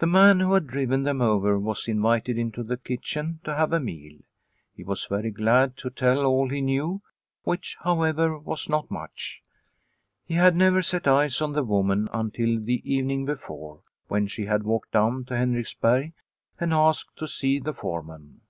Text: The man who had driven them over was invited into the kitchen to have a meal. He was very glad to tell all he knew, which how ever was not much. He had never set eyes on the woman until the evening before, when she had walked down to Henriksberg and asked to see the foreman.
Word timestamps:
The 0.00 0.06
man 0.06 0.40
who 0.40 0.52
had 0.52 0.66
driven 0.66 1.04
them 1.04 1.22
over 1.22 1.58
was 1.58 1.88
invited 1.88 2.36
into 2.36 2.62
the 2.62 2.76
kitchen 2.76 3.40
to 3.44 3.54
have 3.54 3.72
a 3.72 3.80
meal. 3.80 4.18
He 4.76 4.84
was 4.84 5.06
very 5.06 5.30
glad 5.30 5.78
to 5.78 5.88
tell 5.88 6.26
all 6.26 6.50
he 6.50 6.60
knew, 6.60 7.00
which 7.42 7.78
how 7.80 8.02
ever 8.02 8.38
was 8.38 8.68
not 8.68 8.90
much. 8.90 9.42
He 10.26 10.34
had 10.34 10.54
never 10.54 10.82
set 10.82 11.08
eyes 11.08 11.40
on 11.40 11.54
the 11.54 11.64
woman 11.64 12.10
until 12.12 12.60
the 12.60 12.82
evening 12.84 13.24
before, 13.24 13.80
when 14.08 14.26
she 14.26 14.44
had 14.44 14.62
walked 14.64 14.92
down 14.92 15.24
to 15.24 15.34
Henriksberg 15.38 16.12
and 16.60 16.74
asked 16.74 17.16
to 17.16 17.26
see 17.26 17.58
the 17.58 17.72
foreman. 17.72 18.42